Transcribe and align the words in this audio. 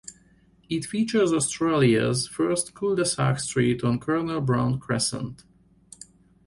It 0.67 0.83
features 0.85 1.31
Australia's 1.31 2.25
first 2.27 2.73
cul-de-sac 2.73 3.39
street 3.39 3.83
on 3.83 3.99
Colonel 3.99 4.41
Braund 4.41 4.79
Crescent. 4.79 5.43